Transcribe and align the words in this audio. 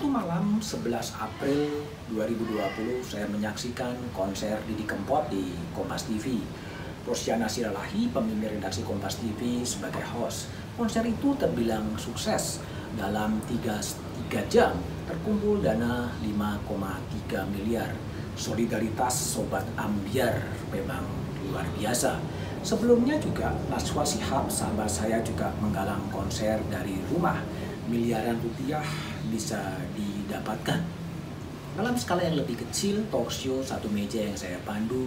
Sabtu 0.00 0.16
malam 0.16 0.56
11 0.64 1.12
April 1.20 1.84
2020 2.08 3.04
saya 3.04 3.28
menyaksikan 3.28 3.92
konser 4.16 4.56
Didi 4.64 4.88
Kempot 4.88 5.28
di 5.28 5.52
Kompas 5.76 6.08
TV. 6.08 6.40
Rosiana 7.04 7.44
Siralahi, 7.44 8.08
pemimpin 8.08 8.56
redaksi 8.56 8.80
Kompas 8.80 9.20
TV 9.20 9.60
sebagai 9.60 10.00
host. 10.16 10.48
Konser 10.72 11.04
itu 11.04 11.36
terbilang 11.36 11.84
sukses. 12.00 12.64
Dalam 12.96 13.44
3, 13.44 13.76
3 14.32 14.40
jam 14.48 14.72
terkumpul 15.04 15.60
dana 15.60 16.08
5,3 16.24 17.44
miliar. 17.52 17.92
Solidaritas 18.40 19.36
Sobat 19.36 19.68
Ambiar 19.76 20.48
memang 20.72 21.04
luar 21.44 21.68
biasa. 21.76 22.16
Sebelumnya 22.64 23.20
juga 23.20 23.52
Naswa 23.68 24.00
Sihab 24.00 24.48
sahabat 24.48 24.88
saya 24.88 25.20
juga 25.20 25.52
menggalang 25.60 26.08
konser 26.08 26.56
dari 26.72 26.96
rumah 27.12 27.36
miliaran 27.84 28.40
rupiah 28.40 28.80
bisa 29.30 29.78
didapatkan. 29.94 31.00
Dalam 31.78 31.94
skala 31.94 32.26
yang 32.26 32.36
lebih 32.36 32.58
kecil, 32.66 33.06
show 33.30 33.62
satu 33.62 33.86
meja 33.88 34.20
yang 34.20 34.34
saya 34.34 34.58
pandu 34.66 35.06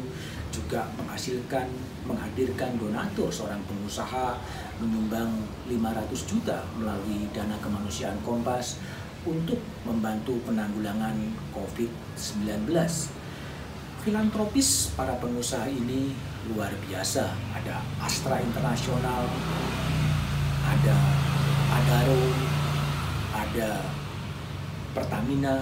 juga 0.49 0.87
menghasilkan, 0.95 1.67
menghadirkan 2.07 2.79
donatur 2.79 3.27
seorang 3.27 3.59
pengusaha 3.67 4.39
menyumbang 4.79 5.29
500 5.67 6.29
juta 6.29 6.63
melalui 6.79 7.27
dana 7.35 7.59
kemanusiaan 7.59 8.15
Kompas 8.23 8.79
untuk 9.27 9.59
membantu 9.83 10.39
penanggulangan 10.47 11.15
COVID-19. 11.51 12.71
Filantropis 14.03 14.91
para 14.95 15.15
pengusaha 15.19 15.67
ini 15.67 16.15
luar 16.51 16.71
biasa. 16.87 17.27
Ada 17.59 17.79
Astra 18.03 18.39
Internasional, 18.39 19.23
ada 20.63 20.97
Adaro, 21.73 22.23
ada 23.31 23.69
Pertamina, 24.93 25.57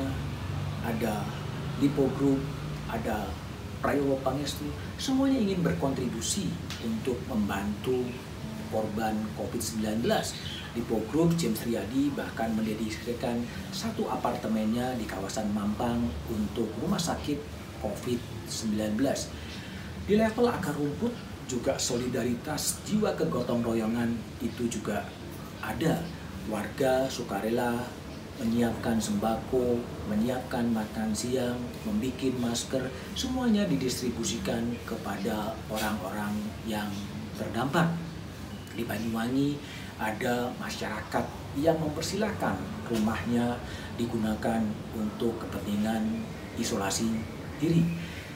ada 0.84 1.24
Lipo 1.80 2.12
Group, 2.20 2.40
ada 2.92 3.32
Prayogo 3.82 4.20
Pangestu, 4.22 4.70
semuanya 5.02 5.42
ingin 5.42 5.66
berkontribusi 5.66 6.52
untuk 6.86 7.18
membantu 7.26 8.06
korban 8.70 9.18
COVID-19. 9.36 10.06
Lipo 10.72 11.04
Group, 11.12 11.36
James 11.36 11.60
Riyadi 11.68 12.14
bahkan 12.16 12.54
mendedikasikan 12.56 13.44
satu 13.76 14.08
apartemennya 14.08 14.96
di 14.96 15.04
kawasan 15.04 15.52
Mampang 15.52 16.08
untuk 16.32 16.72
rumah 16.80 17.02
sakit 17.02 17.42
COVID-19. 17.84 18.96
Di 20.08 20.14
level 20.16 20.46
akar 20.48 20.76
rumput 20.78 21.12
juga 21.52 21.76
solidaritas 21.76 22.80
jiwa 22.88 23.12
kegotong 23.18 23.60
royongan 23.60 24.16
itu 24.40 24.72
juga 24.72 25.04
ada 25.60 26.00
warga 26.48 27.12
sukarela 27.12 27.84
menyiapkan 28.42 28.98
sembako, 28.98 29.78
menyiapkan 30.10 30.66
makan 30.74 31.14
siang, 31.14 31.62
membuat 31.86 32.34
masker, 32.42 32.82
semuanya 33.14 33.70
didistribusikan 33.70 34.66
kepada 34.82 35.54
orang-orang 35.70 36.34
yang 36.66 36.90
terdampak. 37.38 37.86
Di 38.74 38.82
Banyuwangi 38.82 39.62
ada 40.02 40.50
masyarakat 40.58 41.26
yang 41.62 41.78
mempersilahkan 41.78 42.58
rumahnya 42.90 43.62
digunakan 43.94 44.66
untuk 44.98 45.38
kepentingan 45.46 46.26
isolasi 46.58 47.14
diri. 47.62 47.86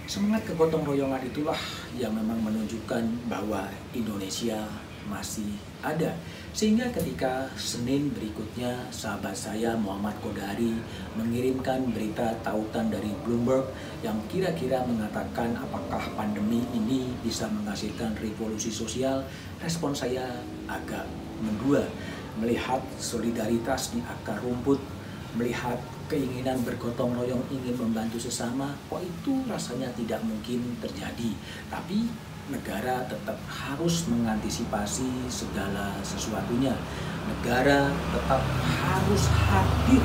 Semangat 0.06 0.46
kegotong 0.46 0.86
royongan 0.86 1.26
itulah 1.26 1.58
yang 1.98 2.14
memang 2.14 2.38
menunjukkan 2.46 3.26
bahwa 3.26 3.66
Indonesia 3.98 4.62
masih 5.10 5.58
ada. 5.82 6.14
Sehingga 6.56 6.88
ketika 6.96 7.52
Senin 7.60 8.10
berikutnya 8.16 8.88
sahabat 8.90 9.36
saya 9.36 9.76
Muhammad 9.76 10.16
Kodari 10.24 10.74
mengirimkan 11.20 11.92
berita 11.92 12.32
tautan 12.42 12.88
dari 12.88 13.12
Bloomberg 13.22 13.68
yang 14.02 14.16
kira-kira 14.32 14.82
mengatakan 14.88 15.54
apakah 15.60 16.02
pandemi 16.16 16.64
ini 16.72 17.12
bisa 17.22 17.46
menghasilkan 17.52 18.16
revolusi 18.18 18.72
sosial, 18.72 19.22
respon 19.60 19.92
saya 19.92 20.26
agak 20.66 21.04
mendua 21.44 21.84
melihat 22.40 22.84
solidaritas 23.00 23.96
di 23.96 24.04
akar 24.04 24.40
rumput, 24.44 24.80
melihat 25.40 25.80
keinginan 26.12 26.60
bergotong 26.64 27.16
royong 27.16 27.44
ingin 27.50 27.76
membantu 27.80 28.20
sesama, 28.20 28.76
kok 28.92 29.02
itu 29.02 29.44
rasanya 29.48 29.90
tidak 29.96 30.22
mungkin 30.24 30.76
terjadi. 30.84 31.32
Tapi 31.72 32.08
negara 32.46 33.02
tetap 33.10 33.38
harus 33.50 34.06
mengantisipasi 34.06 35.26
segala 35.30 35.98
sesuatunya. 36.06 36.78
Negara 37.26 37.90
tetap 38.14 38.42
harus 38.62 39.24
hadir. 39.34 40.04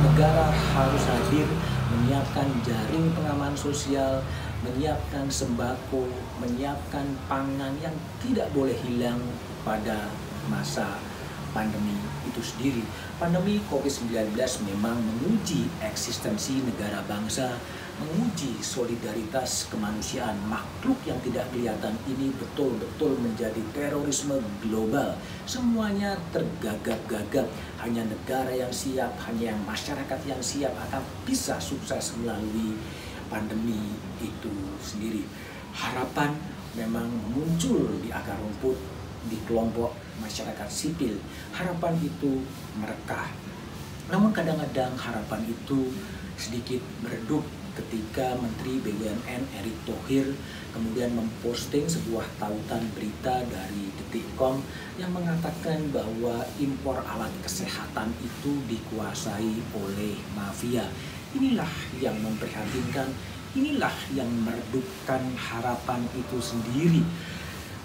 Negara 0.00 0.54
harus 0.54 1.02
hadir 1.10 1.48
menyiapkan 1.90 2.46
jaring 2.62 3.10
pengaman 3.10 3.54
sosial, 3.58 4.22
menyiapkan 4.62 5.26
sembako, 5.26 6.06
menyiapkan 6.38 7.06
pangan 7.26 7.74
yang 7.82 7.94
tidak 8.22 8.46
boleh 8.54 8.78
hilang 8.86 9.18
pada 9.66 10.06
masa 10.46 11.02
pandemi 11.50 11.98
itu 12.30 12.38
sendiri. 12.38 12.86
Pandemi 13.20 13.60
COVID-19 13.68 14.32
memang 14.64 14.96
menguji 14.96 15.68
eksistensi 15.84 16.64
negara 16.64 17.04
bangsa 17.04 17.52
menguji 18.00 18.64
solidaritas 18.64 19.68
kemanusiaan 19.68 20.40
makhluk 20.48 20.96
yang 21.04 21.20
tidak 21.20 21.44
kelihatan 21.52 21.92
ini 22.08 22.32
betul-betul 22.32 23.20
menjadi 23.20 23.60
terorisme 23.76 24.40
global. 24.64 25.20
Semuanya 25.44 26.16
tergagap-gagap. 26.32 27.44
Hanya 27.84 28.08
negara 28.08 28.56
yang 28.56 28.72
siap, 28.72 29.12
hanya 29.28 29.52
yang 29.52 29.60
masyarakat 29.68 30.20
yang 30.24 30.40
siap 30.40 30.72
akan 30.88 31.04
bisa 31.28 31.60
sukses 31.60 32.16
melalui 32.24 32.72
pandemi 33.28 34.00
itu 34.24 34.80
sendiri. 34.80 35.28
Harapan 35.76 36.40
memang 36.72 37.12
muncul 37.36 38.00
di 38.00 38.08
akar 38.08 38.40
rumput 38.40 38.99
di 39.28 39.36
kelompok 39.44 39.92
masyarakat 40.22 40.68
sipil. 40.70 41.20
Harapan 41.52 41.98
itu 42.00 42.40
merekah. 42.78 43.28
Namun 44.08 44.32
kadang-kadang 44.32 44.96
harapan 44.96 45.44
itu 45.46 45.92
sedikit 46.40 46.80
meredup 47.04 47.44
ketika 47.76 48.34
Menteri 48.40 48.82
BUMN 48.82 49.42
Erick 49.62 49.78
Thohir 49.86 50.34
kemudian 50.70 51.10
memposting 51.14 51.86
sebuah 51.86 52.26
tautan 52.38 52.82
berita 52.94 53.42
dari 53.46 53.90
Detikcom 53.98 54.62
yang 54.98 55.10
mengatakan 55.10 55.90
bahwa 55.90 56.42
impor 56.62 57.02
alat 57.02 57.30
kesehatan 57.42 58.14
itu 58.22 58.58
dikuasai 58.70 59.54
oleh 59.74 60.14
mafia. 60.34 60.86
Inilah 61.34 61.70
yang 62.02 62.18
memprihatinkan, 62.18 63.10
inilah 63.54 63.94
yang 64.14 64.30
meredupkan 64.42 65.22
harapan 65.38 66.02
itu 66.14 66.38
sendiri. 66.42 67.02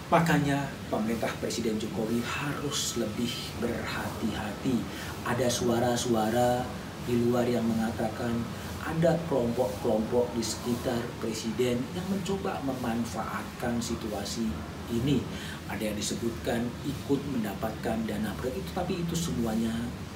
Makanya 0.06 0.70
pemerintah 0.94 1.34
Presiden 1.42 1.82
Jokowi 1.82 2.22
harus 2.22 3.02
lebih 3.02 3.34
berhati-hati. 3.58 4.78
Ada 5.26 5.50
suara-suara 5.50 6.62
di 7.10 7.26
luar 7.26 7.50
yang 7.50 7.66
mengatakan 7.66 8.38
ada 8.86 9.18
kelompok-kelompok 9.26 10.30
di 10.38 10.46
sekitar 10.46 11.02
presiden 11.18 11.82
yang 11.98 12.06
mencoba 12.06 12.62
memanfaatkan 12.62 13.82
situasi 13.82 14.46
ini. 14.94 15.26
Ada 15.66 15.90
yang 15.90 15.98
disebutkan 15.98 16.70
ikut 16.86 17.18
mendapatkan 17.34 17.98
dana 18.06 18.30
proyek 18.38 18.62
itu, 18.62 18.72
tapi 18.78 19.02
itu 19.02 19.18
semuanya 19.18 19.74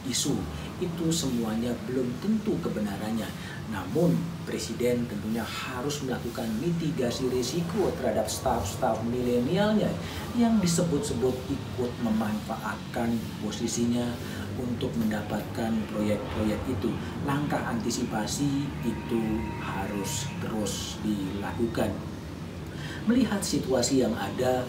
isu. 0.08 0.36
Itu 0.80 1.12
semuanya 1.12 1.76
belum 1.88 2.08
tentu 2.24 2.56
kebenarannya. 2.64 3.28
Namun 3.70 4.18
presiden 4.48 5.06
tentunya 5.06 5.46
harus 5.46 6.02
melakukan 6.02 6.48
mitigasi 6.58 7.30
risiko 7.30 7.94
terhadap 8.02 8.26
staf-staf 8.26 8.98
milenialnya 9.06 9.92
yang 10.40 10.58
disebut-sebut 10.58 11.36
ikut 11.52 11.92
memanfaatkan 12.02 13.14
posisinya 13.44 14.10
untuk 14.60 14.92
mendapatkan 15.00 15.72
proyek-proyek 15.94 16.60
itu. 16.68 16.92
Langkah 17.24 17.62
antisipasi 17.70 18.68
itu 18.84 19.24
harus 19.62 20.28
terus 20.44 21.00
dilakukan. 21.06 21.94
Melihat 23.08 23.42
situasi 23.42 24.04
yang 24.04 24.14
ada, 24.18 24.68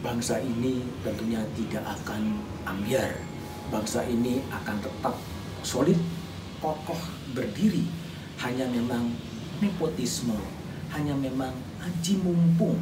bangsa 0.00 0.38
ini 0.40 0.82
tentunya 1.02 1.42
tidak 1.58 1.84
akan 2.00 2.38
ambiar. 2.64 3.27
Bangsa 3.68 4.04
ini 4.08 4.40
akan 4.48 4.76
tetap 4.80 5.14
solid, 5.60 5.98
kokoh, 6.60 7.00
berdiri. 7.36 7.84
Hanya 8.38 8.64
memang 8.70 9.12
nepotisme, 9.58 10.38
hanya 10.94 11.12
memang 11.12 11.52
aji 11.82 12.16
mumpung 12.22 12.78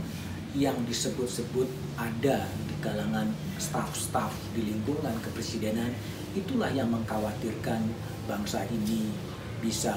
yang 0.57 0.77
disebut-sebut 0.89 1.69
ada 2.01 2.49
di 2.49 2.75
kalangan 2.81 3.29
staf-staf 3.61 4.33
di 4.57 4.73
lingkungan 4.73 5.13
kepresidenan 5.21 5.93
itulah 6.33 6.69
yang 6.73 6.89
mengkhawatirkan 6.93 7.81
bangsa 8.29 8.65
ini 8.69 9.13
bisa 9.61 9.97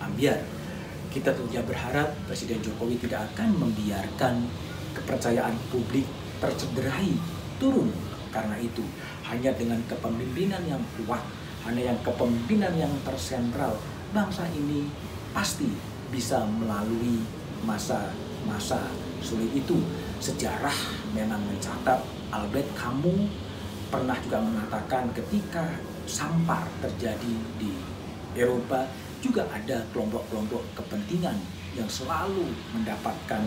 ambiar. 0.00 0.40
Kita 1.10 1.34
tentunya 1.34 1.64
berharap 1.64 2.14
Presiden 2.24 2.62
Jokowi 2.62 2.96
tidak 3.02 3.28
akan 3.34 3.56
membiarkan 3.58 4.46
kepercayaan 4.94 5.56
publik 5.68 6.06
tercederai, 6.38 7.12
turun 7.58 7.90
karena 8.30 8.56
itu. 8.62 8.84
Hanya 9.30 9.54
dengan 9.54 9.78
kepemimpinan 9.86 10.62
yang 10.66 10.82
kuat, 10.98 11.22
hanya 11.62 11.94
yang 11.94 11.98
kepemimpinan 12.02 12.74
yang 12.74 12.90
tersentral, 13.06 13.78
bangsa 14.10 14.42
ini 14.50 14.90
pasti 15.30 15.70
bisa 16.10 16.42
melalui 16.42 17.22
masa-masa 17.62 18.90
sulit 19.22 19.54
itu. 19.54 19.78
Sejarah 20.18 20.74
memang 21.14 21.40
mencatat 21.46 22.02
Albert 22.34 22.68
Camus 22.74 23.30
pernah 23.90 24.18
juga 24.22 24.38
mengatakan 24.42 25.10
ketika 25.14 25.66
sampar 26.06 26.66
terjadi 26.82 27.34
di 27.58 27.74
Eropa 28.34 28.86
juga 29.20 29.46
ada 29.50 29.82
kelompok-kelompok 29.90 30.62
kepentingan 30.78 31.36
yang 31.74 31.86
selalu 31.90 32.50
mendapatkan 32.72 33.42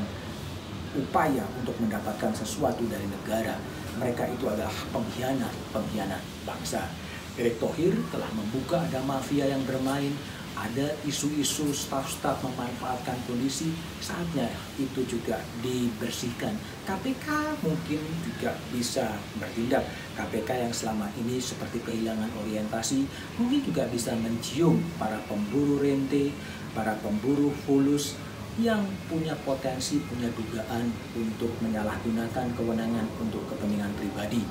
upaya 0.94 1.44
untuk 1.58 1.74
mendapatkan 1.82 2.32
sesuatu 2.36 2.86
dari 2.86 3.08
negara. 3.10 3.58
Mereka 3.98 4.24
itu 4.34 4.46
adalah 4.50 4.74
pengkhianat, 4.90 5.54
pengkhianat 5.70 6.24
bangsa. 6.48 6.90
Erick 7.34 7.58
Thohir 7.58 7.98
telah 8.14 8.30
membuka 8.38 8.78
ada 8.78 9.02
mafia 9.02 9.50
yang 9.50 9.66
bermain, 9.66 10.14
ada 10.54 10.94
isu-isu 11.02 11.74
staf-staf 11.74 12.46
memanfaatkan 12.46 13.18
kondisi, 13.26 13.74
saatnya 13.98 14.46
itu 14.78 15.02
juga 15.10 15.42
dibersihkan. 15.66 16.54
KPK 16.86 17.58
mungkin 17.66 18.02
juga 18.22 18.54
bisa 18.70 19.18
bertindak. 19.42 19.82
KPK 20.14 20.70
yang 20.70 20.74
selama 20.74 21.10
ini 21.18 21.42
seperti 21.42 21.82
kehilangan 21.82 22.30
orientasi, 22.46 23.02
mungkin 23.42 23.66
juga 23.66 23.90
bisa 23.90 24.14
mencium 24.14 24.78
para 25.02 25.18
pemburu 25.26 25.82
rente, 25.82 26.30
para 26.78 26.94
pemburu 27.02 27.50
fulus 27.66 28.14
yang 28.62 28.86
punya 29.10 29.34
potensi, 29.42 29.98
punya 30.06 30.30
dugaan 30.30 30.86
untuk 31.18 31.50
menyalahgunakan 31.66 32.54
kewenangan 32.54 33.06
untuk 33.18 33.42
kepentingan 33.50 33.90
pribadi. 33.98 34.46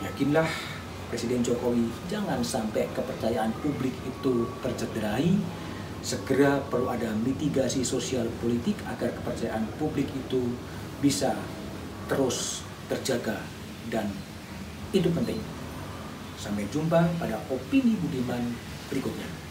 Yakinlah 0.00 0.48
Presiden 1.06 1.44
Jokowi 1.44 1.86
jangan 2.10 2.42
sampai 2.42 2.90
kepercayaan 2.90 3.52
publik 3.62 3.94
itu 4.02 4.48
tercederai. 4.64 5.36
Segera 6.02 6.62
perlu 6.70 6.86
ada 6.86 7.10
mitigasi 7.18 7.82
sosial 7.82 8.30
politik 8.38 8.78
agar 8.86 9.10
kepercayaan 9.10 9.66
publik 9.78 10.06
itu 10.10 10.54
bisa 11.02 11.34
terus 12.06 12.62
terjaga 12.86 13.42
dan 13.90 14.10
itu 14.94 15.10
penting. 15.10 15.38
Sampai 16.38 16.66
jumpa 16.70 17.10
pada 17.18 17.42
opini 17.50 17.98
Budiman 17.98 18.54
berikutnya. 18.86 19.45